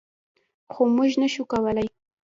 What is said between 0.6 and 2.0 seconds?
خو موږ نشو کولی.